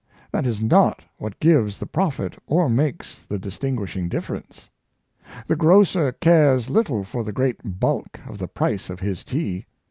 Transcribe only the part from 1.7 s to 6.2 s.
the profit or rfiakes the distin guishing difference. The grocer